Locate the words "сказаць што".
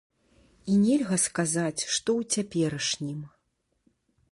1.25-2.09